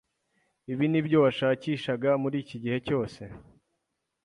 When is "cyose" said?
2.87-3.21